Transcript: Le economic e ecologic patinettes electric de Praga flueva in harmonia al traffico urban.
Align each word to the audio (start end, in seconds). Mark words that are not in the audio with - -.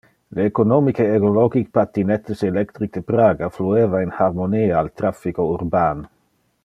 Le 0.37 0.45
economic 0.51 1.01
e 1.03 1.05
ecologic 1.17 1.67
patinettes 1.77 2.41
electric 2.47 2.89
de 2.97 3.03
Praga 3.11 3.51
flueva 3.59 4.03
in 4.07 4.17
harmonia 4.21 4.81
al 4.81 4.91
traffico 5.03 5.47
urban. 5.59 6.03